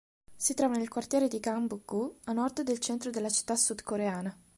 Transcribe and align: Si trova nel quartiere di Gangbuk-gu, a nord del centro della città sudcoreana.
Si 0.35 0.55
trova 0.55 0.77
nel 0.77 0.87
quartiere 0.89 1.27
di 1.27 1.39
Gangbuk-gu, 1.39 2.21
a 2.23 2.31
nord 2.31 2.61
del 2.63 2.79
centro 2.79 3.11
della 3.11 3.29
città 3.29 3.55
sudcoreana. 3.55 4.35